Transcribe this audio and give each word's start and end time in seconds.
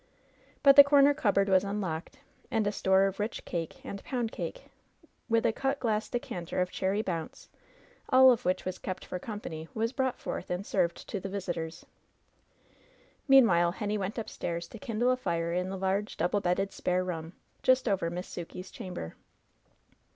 But 0.63 0.77
the 0.77 0.83
comer 0.83 1.13
cupboard 1.13 1.47
was 1.47 1.63
unlocked, 1.63 2.17
and 2.49 2.65
a 2.65 2.71
store 2.71 3.05
of 3.05 3.19
rich 3.19 3.45
cake 3.45 3.85
and 3.85 4.03
pound 4.03 4.31
cake, 4.31 4.71
with 5.29 5.45
a 5.45 5.53
cut 5.53 5.79
glass 5.79 6.09
decanter 6.09 6.59
of 6.59 6.71
cherry 6.71 7.03
bounce, 7.03 7.49
all 8.09 8.31
of 8.31 8.43
which 8.43 8.65
was 8.65 8.79
kept 8.79 9.05
for 9.05 9.19
company, 9.19 9.67
was 9.75 9.93
brought 9.93 10.17
forth 10.17 10.49
and 10.49 10.65
served 10.65 11.07
to 11.09 11.19
the 11.19 11.29
visitors. 11.29 11.85
Meanwhile, 13.27 13.73
Henny 13.73 13.99
went 13.99 14.17
upstairs 14.17 14.67
to 14.69 14.79
kindle 14.79 15.11
a 15.11 15.17
fire 15.17 15.53
in 15.53 15.69
the 15.69 15.77
large, 15.77 16.17
double 16.17 16.41
bedded 16.41 16.71
spare 16.73 17.03
room, 17.03 17.33
just 17.61 17.87
over 17.87 18.09
Miss 18.09 18.27
Sukey's 18.27 18.71
chamber. 18.71 19.13